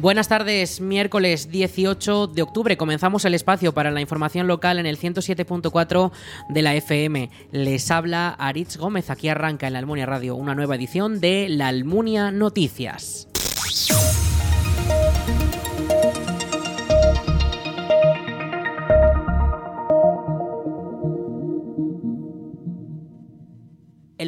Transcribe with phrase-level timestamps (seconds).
[0.00, 4.98] Buenas tardes, miércoles 18 de octubre comenzamos el espacio para la información local en el
[4.98, 6.10] 107.4
[6.48, 7.28] de la FM.
[7.52, 11.68] Les habla Aritz Gómez, aquí arranca en la Almunia Radio una nueva edición de La
[11.68, 13.29] Almunia Noticias.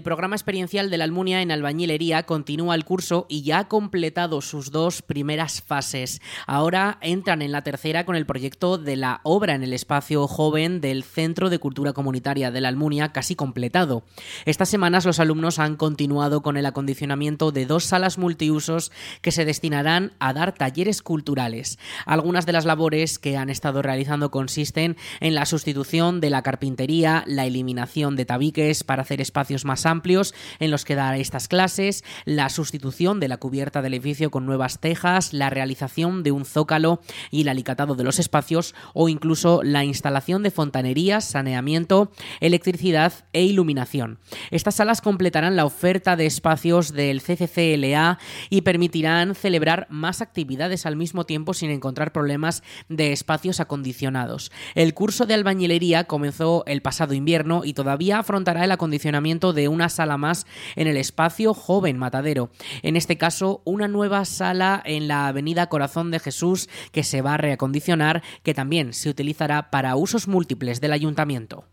[0.03, 4.41] El programa experiencial de la Almunia en albañilería continúa el curso y ya ha completado
[4.41, 6.21] sus dos primeras fases.
[6.49, 10.81] Ahora entran en la tercera con el proyecto de la obra en el espacio joven
[10.81, 14.03] del Centro de Cultura Comunitaria de la Almunia casi completado.
[14.45, 19.45] Estas semanas los alumnos han continuado con el acondicionamiento de dos salas multiusos que se
[19.45, 21.79] destinarán a dar talleres culturales.
[22.07, 27.23] Algunas de las labores que han estado realizando consisten en la sustitución de la carpintería,
[27.29, 32.03] la eliminación de tabiques para hacer espacios más amplios en los que dar estas clases,
[32.25, 37.01] la sustitución de la cubierta del edificio con nuevas tejas, la realización de un zócalo
[37.31, 43.45] y el alicatado de los espacios o incluso la instalación de fontanerías, saneamiento, electricidad e
[43.45, 44.19] iluminación.
[44.51, 48.19] Estas salas completarán la oferta de espacios del CCCLA
[48.51, 54.51] y permitirán celebrar más actividades al mismo tiempo sin encontrar problemas de espacios acondicionados.
[54.75, 59.82] El curso de albañilería comenzó el pasado invierno y todavía afrontará el acondicionamiento de una
[59.89, 62.51] sala más en el espacio Joven Matadero.
[62.83, 67.35] En este caso, una nueva sala en la avenida Corazón de Jesús que se va
[67.35, 71.65] a reacondicionar, que también se utilizará para usos múltiples del ayuntamiento.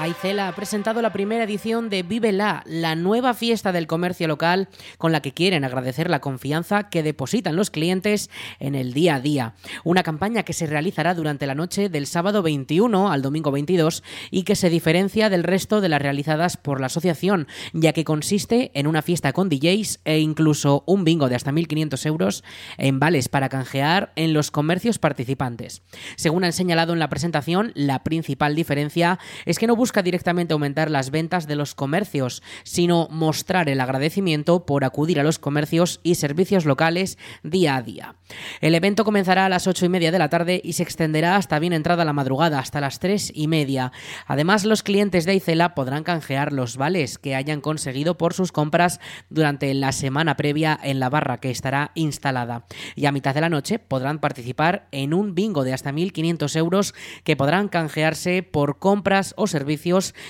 [0.00, 4.68] Aicela ha presentado la primera edición de Vive la, la nueva fiesta del comercio local
[4.96, 9.20] con la que quieren agradecer la confianza que depositan los clientes en el día a
[9.20, 9.54] día.
[9.84, 14.44] Una campaña que se realizará durante la noche del sábado 21 al domingo 22 y
[14.44, 18.86] que se diferencia del resto de las realizadas por la asociación, ya que consiste en
[18.86, 22.42] una fiesta con DJs e incluso un bingo de hasta 1.500 euros
[22.78, 25.82] en vales para canjear en los comercios participantes.
[26.16, 30.52] Según han señalado en la presentación, la principal diferencia es que no busca busca directamente
[30.52, 35.98] aumentar las ventas de los comercios, sino mostrar el agradecimiento por acudir a los comercios
[36.04, 38.14] y servicios locales día a día.
[38.60, 41.58] El evento comenzará a las ocho y media de la tarde y se extenderá hasta
[41.58, 43.90] bien entrada la madrugada, hasta las tres y media.
[44.28, 49.00] Además, los clientes de Aicela podrán canjear los vales que hayan conseguido por sus compras
[49.28, 52.64] durante la semana previa en la barra que estará instalada.
[52.94, 56.94] Y a mitad de la noche podrán participar en un bingo de hasta 1.500 euros
[57.24, 59.79] que podrán canjearse por compras o servicios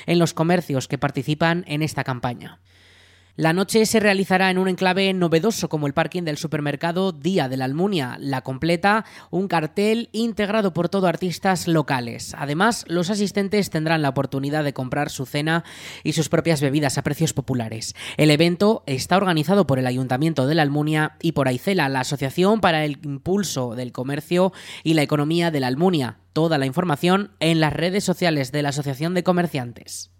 [0.06, 2.60] en los comercios que participan en esta campaña.
[3.36, 7.56] La noche se realizará en un enclave novedoso como el parking del supermercado Día de
[7.56, 8.16] la Almunia.
[8.18, 12.34] La completa un cartel integrado por todo artistas locales.
[12.36, 15.64] Además, los asistentes tendrán la oportunidad de comprar su cena
[16.02, 17.94] y sus propias bebidas a precios populares.
[18.16, 22.60] El evento está organizado por el Ayuntamiento de la Almunia y por Aicela, la Asociación
[22.60, 24.52] para el Impulso del Comercio
[24.82, 26.18] y la Economía de la Almunia.
[26.32, 30.10] Toda la información en las redes sociales de la Asociación de Comerciantes.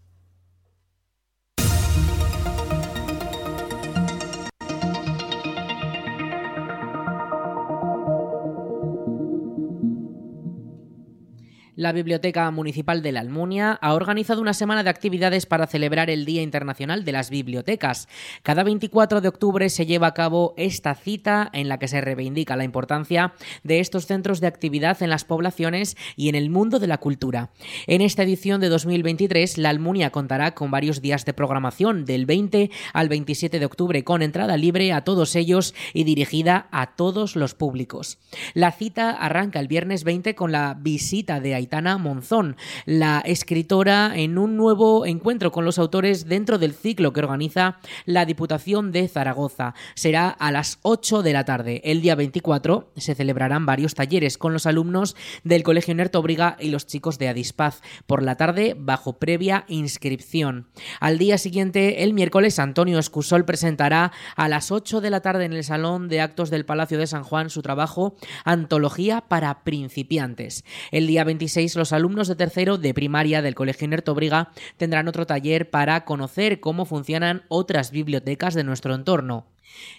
[11.81, 16.27] La Biblioteca Municipal de la Almunia ha organizado una semana de actividades para celebrar el
[16.27, 18.07] Día Internacional de las Bibliotecas.
[18.43, 22.55] Cada 24 de octubre se lleva a cabo esta cita en la que se reivindica
[22.55, 23.33] la importancia
[23.65, 27.49] de estos centros de actividad en las poblaciones y en el mundo de la cultura.
[27.87, 32.71] En esta edición de 2023, la Almunia contará con varios días de programación del 20
[32.93, 37.55] al 27 de octubre con entrada libre a todos ellos y dirigida a todos los
[37.55, 38.19] públicos.
[38.53, 44.13] La cita arranca el viernes 20 con la visita de Haití Tana Monzón, la escritora,
[44.15, 49.09] en un nuevo encuentro con los autores dentro del ciclo que organiza la Diputación de
[49.09, 49.75] Zaragoza.
[49.95, 51.81] Será a las 8 de la tarde.
[51.85, 56.87] El día 24 se celebrarán varios talleres con los alumnos del Colegio Nertobriga y los
[56.87, 57.81] chicos de Adispaz.
[58.07, 60.69] Por la tarde, bajo previa inscripción.
[60.99, 65.53] Al día siguiente, el miércoles, Antonio Escusol presentará a las 8 de la tarde en
[65.53, 70.65] el Salón de Actos del Palacio de San Juan su trabajo Antología para principiantes.
[70.91, 75.71] El día 26 los alumnos de tercero de primaria del Colegio Nertobriga tendrán otro taller
[75.71, 79.47] para conocer cómo funcionan otras bibliotecas de nuestro entorno.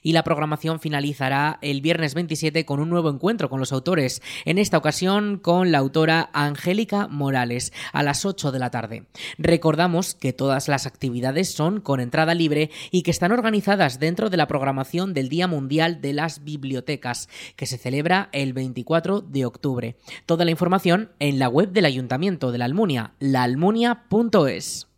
[0.01, 4.57] Y la programación finalizará el viernes 27 con un nuevo encuentro con los autores, en
[4.57, 9.05] esta ocasión con la autora Angélica Morales, a las 8 de la tarde.
[9.37, 14.37] Recordamos que todas las actividades son con entrada libre y que están organizadas dentro de
[14.37, 19.95] la programación del Día Mundial de las Bibliotecas, que se celebra el 24 de octubre.
[20.25, 24.90] Toda la información en la web del Ayuntamiento de la Almunia, laalmunia.es.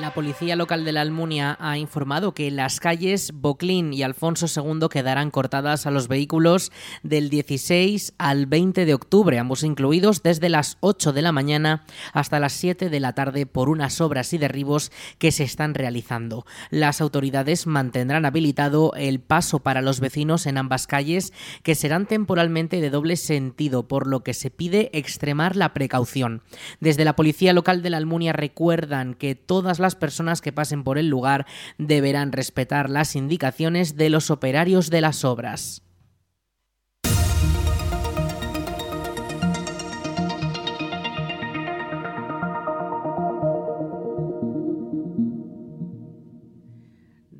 [0.00, 4.86] La policía local de la Almunia ha informado que las calles Boclín y Alfonso II
[4.88, 6.70] quedarán cortadas a los vehículos
[7.02, 12.38] del 16 al 20 de octubre, ambos incluidos desde las 8 de la mañana hasta
[12.38, 16.46] las 7 de la tarde por unas obras y derribos que se están realizando.
[16.70, 21.32] Las autoridades mantendrán habilitado el paso para los vecinos en ambas calles
[21.64, 26.42] que serán temporalmente de doble sentido, por lo que se pide extremar la precaución.
[26.78, 30.84] Desde la policía local de la Almunia recuerdan que todas las las personas que pasen
[30.84, 31.46] por el lugar
[31.78, 35.82] deberán respetar las indicaciones de los operarios de las obras.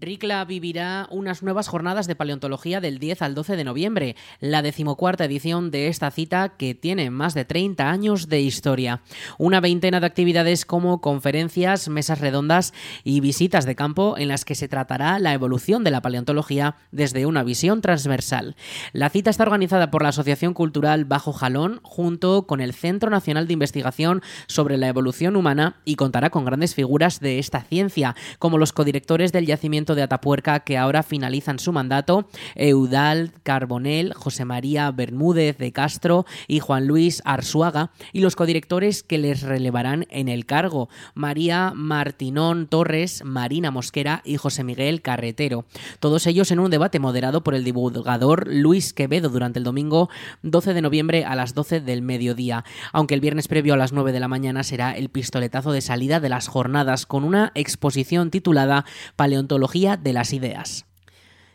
[0.08, 5.26] Ricla vivirá unas nuevas jornadas de paleontología del 10 al 12 de noviembre, la decimocuarta
[5.26, 9.02] edición de esta cita que tiene más de 30 años de historia.
[9.36, 12.72] Una veintena de actividades como conferencias, mesas redondas
[13.04, 17.26] y visitas de campo en las que se tratará la evolución de la paleontología desde
[17.26, 18.56] una visión transversal.
[18.94, 23.46] La cita está organizada por la Asociación Cultural Bajo Jalón junto con el Centro Nacional
[23.46, 28.56] de Investigación sobre la Evolución Humana y contará con grandes figuras de esta ciencia, como
[28.56, 34.90] los codirectores del yacimiento de Atapuerca que ahora finalizan su mandato, Eudal Carbonel, José María
[34.90, 40.46] Bermúdez de Castro y Juan Luis Arzuaga, y los codirectores que les relevarán en el
[40.46, 45.64] cargo, María Martinón Torres, Marina Mosquera y José Miguel Carretero.
[46.00, 50.08] Todos ellos en un debate moderado por el divulgador Luis Quevedo durante el domingo
[50.42, 54.12] 12 de noviembre a las 12 del mediodía, aunque el viernes previo a las 9
[54.12, 58.84] de la mañana será el pistoletazo de salida de las jornadas con una exposición titulada
[59.16, 60.84] Paleontología de las ideas.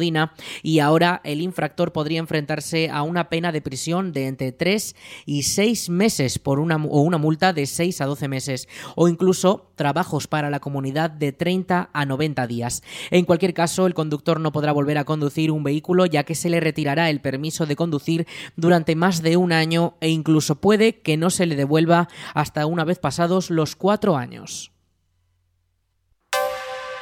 [0.62, 5.42] y ahora el infractor podría enfrentarse a una pena de prisión de entre 3 y
[5.42, 10.26] 6 meses por una, o una multa de 6 a 12 meses o incluso trabajos
[10.26, 12.82] para la comunidad de 30 a 90 días.
[13.10, 16.50] En cualquier caso, el conductor no podrá volver a conducir un vehículo ya que se
[16.50, 18.26] le retirará el permiso de conducir
[18.56, 22.84] durante más de un año e incluso puede que no se le devuelva hasta una
[22.84, 24.72] vez pasados los cuatro años.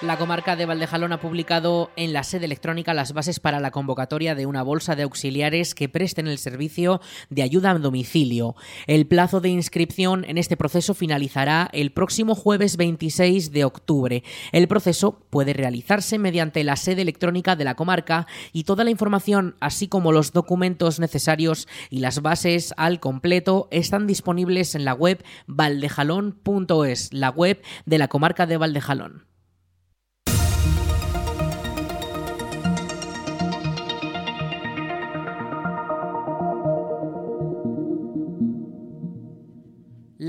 [0.00, 4.37] La comarca de Valdejalón ha publicado en la sede electrónica las bases para la convocatoria
[4.37, 7.00] de una bolsa de auxiliares que presten el servicio
[7.31, 8.55] de ayuda a domicilio.
[8.87, 14.22] El plazo de inscripción en este proceso finalizará el próximo jueves 26 de octubre.
[14.53, 19.56] El proceso puede realizarse mediante la sede electrónica de la comarca y toda la información,
[19.58, 25.25] así como los documentos necesarios y las bases al completo, están disponibles en la web
[25.49, 29.28] valdejalón.es, la web de la comarca de Valdejalón.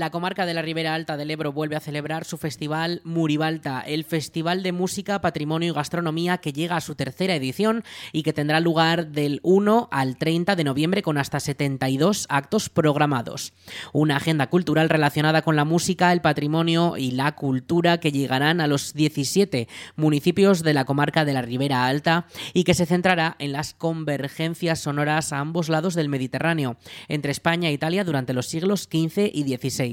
[0.00, 4.04] La comarca de la Ribera Alta del Ebro vuelve a celebrar su festival Muribalta, el
[4.04, 8.60] festival de música, patrimonio y gastronomía que llega a su tercera edición y que tendrá
[8.60, 13.52] lugar del 1 al 30 de noviembre con hasta 72 actos programados.
[13.92, 18.66] Una agenda cultural relacionada con la música, el patrimonio y la cultura que llegarán a
[18.66, 23.52] los 17 municipios de la comarca de la Ribera Alta y que se centrará en
[23.52, 26.78] las convergencias sonoras a ambos lados del Mediterráneo,
[27.08, 29.89] entre España e Italia durante los siglos XV y XVI.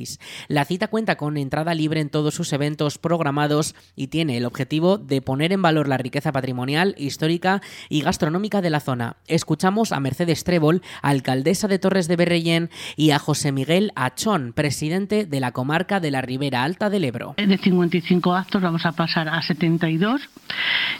[0.47, 4.97] La cita cuenta con entrada libre en todos sus eventos programados y tiene el objetivo
[4.97, 9.17] de poner en valor la riqueza patrimonial, histórica y gastronómica de la zona.
[9.27, 15.25] Escuchamos a Mercedes Trébol, alcaldesa de Torres de Berrellén, y a José Miguel Achón, presidente
[15.25, 17.35] de la comarca de la Ribera Alta del Ebro.
[17.37, 20.21] De 55 actos vamos a pasar a 72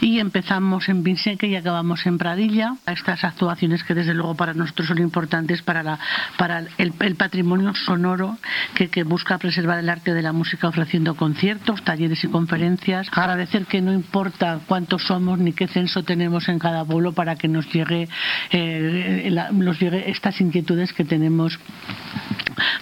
[0.01, 2.75] y empezamos en Vinseque y acabamos en Pradilla.
[2.85, 5.99] Estas actuaciones que desde luego para nosotros son importantes para, la,
[6.37, 8.37] para el, el patrimonio sonoro
[8.75, 13.07] que, que busca preservar el arte de la música ofreciendo conciertos, talleres y conferencias.
[13.11, 17.47] Agradecer que no importa cuántos somos ni qué censo tenemos en cada pueblo para que
[17.47, 18.07] nos llegue,
[18.51, 21.59] eh, nos llegue estas inquietudes que tenemos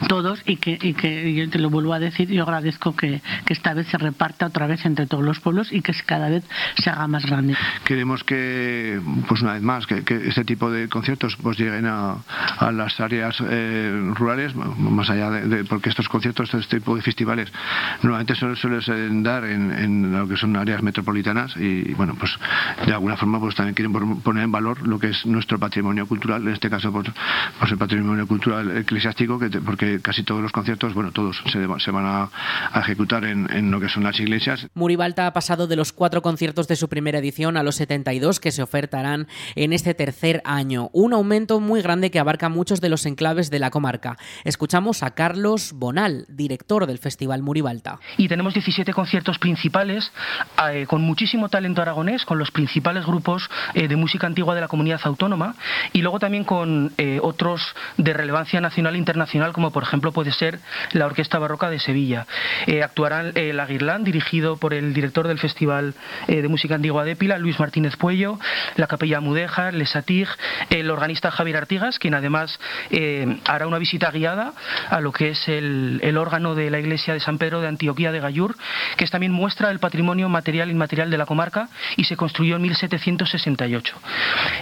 [0.08, 3.54] todos y que, y que yo te lo vuelvo a decir, yo agradezco que, que,
[3.54, 6.44] esta vez se reparta otra vez entre todos los pueblos y que cada vez
[6.78, 7.56] se haga más grande.
[7.84, 12.18] Queremos que, pues una vez más, que, que este tipo de conciertos pues lleguen a,
[12.58, 17.52] a las áreas eh, rurales, más allá de, porque estos conciertos, este tipo de festivales,
[18.02, 22.32] normalmente suelen, suelen dar en, en, lo que son áreas metropolitanas y, bueno, pues
[22.86, 26.42] de alguna forma pues también quieren poner en valor lo que es nuestro patrimonio cultural,
[26.44, 27.08] en este caso pues,
[27.60, 31.92] pues el patrimonio cultural eclesiástico, que porque casi todos los conciertos, bueno, todos se, se
[31.92, 32.30] van a,
[32.72, 34.68] a ejecutar en, en, lo que son las iglesias.
[34.74, 38.52] Muribalta ha pasado de los cuatro conciertos de su primera edición a los 72 que
[38.52, 43.06] se ofertarán en este tercer año, un aumento muy grande que abarca muchos de los
[43.06, 44.18] enclaves de la comarca.
[44.44, 48.00] Escuchamos a Carlos Bonal, director del Festival Muribalta.
[48.18, 50.12] Y tenemos 17 conciertos principales
[50.72, 54.68] eh, con muchísimo talento aragonés, con los principales grupos eh, de música antigua de la
[54.68, 55.56] comunidad autónoma
[55.94, 57.62] y luego también con eh, otros
[57.98, 60.60] de relevancia nacional e internacional, como por ejemplo puede ser
[60.92, 62.28] la Orquesta Barroca de Sevilla.
[62.68, 65.94] Eh, actuarán el Aguirlán, dirigido por el director del Festival
[66.28, 68.38] eh, de Música Antigua de Pila, Luis Martínez Puello,
[68.76, 70.28] la Capella Mudéjar, Lesatig,
[70.70, 72.60] el organista Javier Artigas, quien además
[72.90, 74.52] eh, hará una visita guiada
[74.90, 78.12] a lo que es el, el, órgano de la iglesia de San Pedro de Antioquía
[78.12, 78.58] de Gallur,
[78.98, 82.64] que también muestra el patrimonio material e inmaterial de la comarca y se construyó en
[82.64, 83.96] 1768.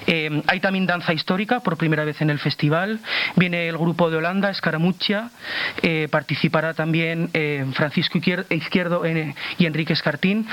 [0.06, 3.00] Eh, hay también danza histórica por primera vez en el festival.
[3.36, 4.52] Viene el grupo de Holanda,
[4.84, 5.32] Escaramuccia,
[5.82, 9.04] eh, participará también eh, Francisco Izquierdo
[9.58, 10.48] y Enrique Escartín.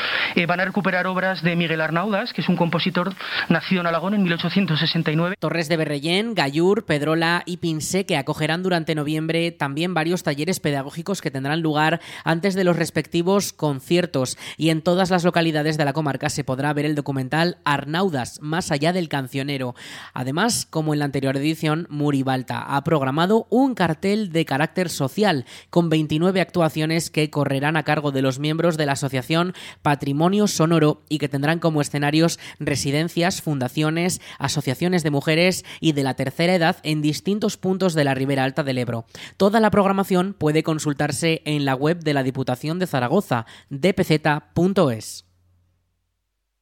[0.46, 3.12] van a recuperar obras de Miguel Arnaudas, que es un compositor
[3.48, 5.36] nacido en Alagón en 1869.
[5.38, 11.20] Torres de Berrellén, Gallur, Pedrola y Pinsé, que acogerán durante noviembre también varios talleres pedagógicos
[11.20, 14.38] que tendrán lugar antes de los respectivos conciertos.
[14.56, 18.70] Y en todas las localidades de la comarca se podrá ver el documental Arnaudas, más
[18.70, 19.74] allá del cancionero.
[20.14, 25.88] Además, como en la anterior edición, Muribalta ha programado un cartel de carácter social con
[25.88, 31.18] 29 actuaciones que correrán a cargo de los miembros de la asociación Patrimonio Sonoro y
[31.18, 37.02] que tendrán como escenarios residencias, fundaciones, asociaciones de mujeres y de la tercera edad en
[37.02, 39.06] distintos puntos de la Ribera Alta del Ebro.
[39.36, 45.29] Toda la programación puede consultarse en la web de la Diputación de Zaragoza, dpz.es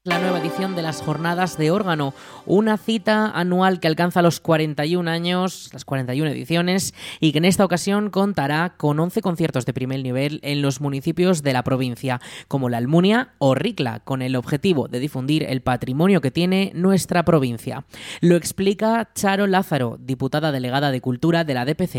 [0.08, 2.14] la nueva edición de las Jornadas de Órgano,
[2.46, 7.64] una cita anual que alcanza los 41 años, las 41 ediciones, y que en esta
[7.64, 12.70] ocasión contará con 11 conciertos de primer nivel en los municipios de la provincia, como
[12.70, 17.84] la Almunia o Ricla, con el objetivo de difundir el patrimonio que tiene nuestra provincia.
[18.22, 21.96] Lo explica Charo Lázaro, diputada delegada de Cultura de la DPZ.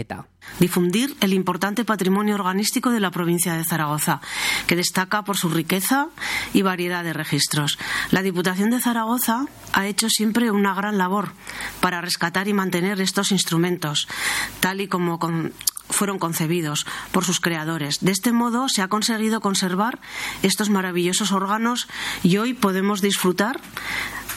[0.60, 4.20] Difundir el importante patrimonio organístico de la provincia de Zaragoza,
[4.66, 6.08] que destaca por su riqueza
[6.54, 7.78] y variedad de registros.
[8.12, 11.34] La Diputación de Zaragoza ha hecho siempre una gran labor
[11.82, 14.08] para rescatar y mantener estos instrumentos,
[14.60, 15.20] tal y como
[15.90, 18.00] fueron concebidos por sus creadores.
[18.02, 20.00] De este modo se ha conseguido conservar
[20.44, 21.88] estos maravillosos órganos
[22.24, 23.60] y hoy podemos disfrutar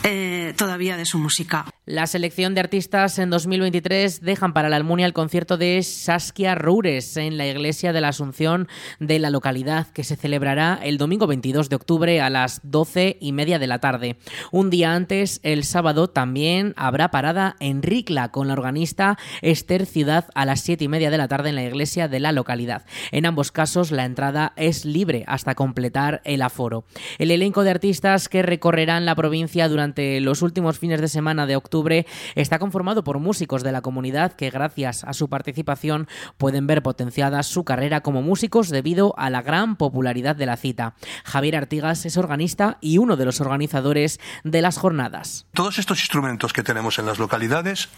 [0.04, 1.66] eh, todavía de su música.
[1.84, 7.16] La selección de artistas en 2023 dejan para la Almunia el concierto de Saskia Roures
[7.16, 8.68] en la iglesia de la Asunción
[9.00, 13.32] de la localidad, que se celebrará el domingo 22 de octubre a las 12 y
[13.32, 14.16] media de la tarde.
[14.52, 20.28] Un día antes, el sábado, también habrá parada en Ricla con la organista Esther Ciudad
[20.34, 22.84] a las 7 y media de la tarde en la iglesia de la localidad.
[23.10, 26.84] En ambos casos, la entrada es libre hasta completar el aforo.
[27.18, 31.56] El elenco de artistas que recorrerán la provincia durante los últimos fines de semana de
[31.56, 36.08] octubre está conformado por músicos de la comunidad que gracias a su participación
[36.38, 40.94] pueden ver potenciada su carrera como músicos debido a la gran popularidad de la cita.
[41.24, 45.46] Javier Artigas es organista y uno de los organizadores de las jornadas.
[45.54, 47.88] Todos estos instrumentos que tenemos en las localidades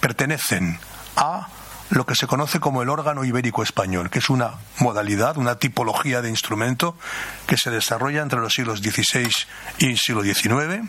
[0.00, 0.78] pertenecen
[1.16, 1.48] a
[1.92, 6.22] lo que se conoce como el órgano ibérico español, que es una modalidad, una tipología
[6.22, 6.96] de instrumento
[7.46, 9.28] que se desarrolla entre los siglos XVI
[9.78, 10.88] y siglo XIX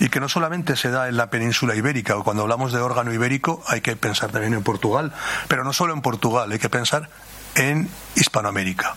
[0.00, 3.12] y que no solamente se da en la península ibérica, o cuando hablamos de órgano
[3.12, 5.12] ibérico hay que pensar también en Portugal,
[5.48, 7.08] pero no solo en Portugal, hay que pensar
[7.54, 8.94] en Hispanoamérica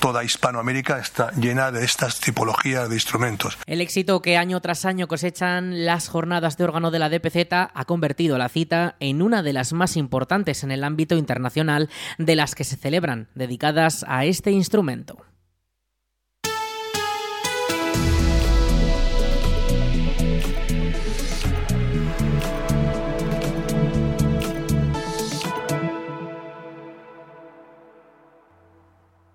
[0.00, 3.58] toda Hispanoamérica está llena de estas tipologías de instrumentos.
[3.66, 7.84] El éxito que año tras año cosechan las jornadas de órgano de la DPZ ha
[7.84, 12.54] convertido la cita en una de las más importantes en el ámbito internacional de las
[12.54, 15.29] que se celebran, dedicadas a este instrumento.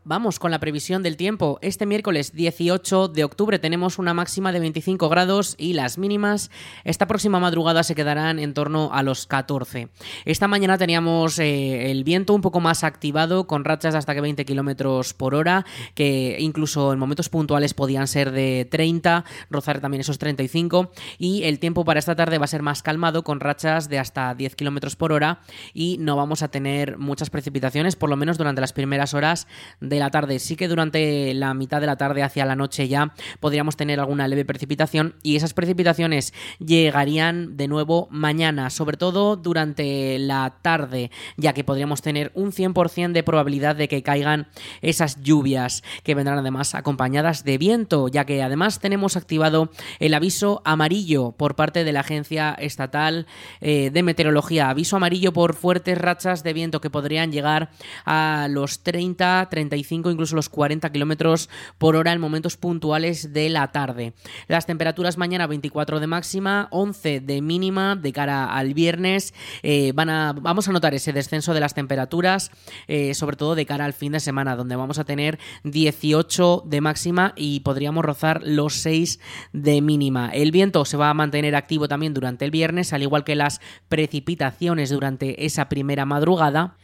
[0.08, 1.58] Vamos con la previsión del tiempo.
[1.64, 6.52] Este miércoles 18 de octubre tenemos una máxima de 25 grados y las mínimas
[6.84, 9.90] esta próxima madrugada se quedarán en torno a los 14.
[10.26, 14.22] Esta mañana teníamos eh, el viento un poco más activado con rachas de hasta que
[14.22, 20.02] 20 kilómetros por hora, que incluso en momentos puntuales podían ser de 30, rozar también
[20.02, 20.92] esos 35.
[21.18, 24.36] Y el tiempo para esta tarde va a ser más calmado con rachas de hasta
[24.36, 25.40] 10 kilómetros por hora
[25.74, 29.48] y no vamos a tener muchas precipitaciones, por lo menos durante las primeras horas
[29.82, 30.40] de de la tarde.
[30.40, 34.28] Sí que durante la mitad de la tarde hacia la noche ya podríamos tener alguna
[34.28, 41.54] leve precipitación y esas precipitaciones llegarían de nuevo mañana, sobre todo durante la tarde, ya
[41.54, 44.48] que podríamos tener un 100% de probabilidad de que caigan
[44.82, 50.62] esas lluvias que vendrán además acompañadas de viento, ya que además tenemos activado el aviso
[50.66, 53.28] amarillo por parte de la Agencia Estatal
[53.62, 57.70] eh, de Meteorología, aviso amarillo por fuertes rachas de viento que podrían llegar
[58.06, 59.48] a los 30,
[59.86, 64.14] 35 incluso los 40 kilómetros por hora en momentos puntuales de la tarde.
[64.48, 69.34] Las temperaturas mañana 24 de máxima, 11 de mínima de cara al viernes.
[69.64, 72.52] Eh, van a, vamos a notar ese descenso de las temperaturas,
[72.88, 76.82] eh, sobre todo de cara al fin de semana, donde vamos a tener 18 de
[76.82, 79.20] máxima y podríamos rozar los 6
[79.54, 80.30] de mínima.
[80.30, 83.62] El viento se va a mantener activo también durante el viernes, al igual que las
[83.88, 86.76] precipitaciones durante esa primera madrugada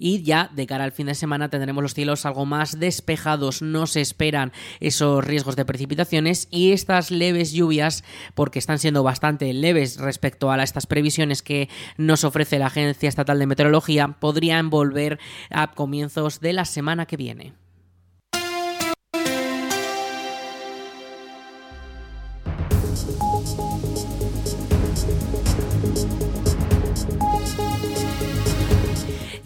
[0.00, 3.86] y ya de cara al fin de semana tendremos los cielos algo más despejados, no
[3.86, 8.02] se esperan esos riesgos de precipitaciones y estas leves lluvias,
[8.34, 13.38] porque están siendo bastante leves respecto a estas previsiones que nos ofrece la Agencia Estatal
[13.38, 15.18] de Meteorología, podrían volver
[15.50, 17.59] a comienzos de la semana que viene.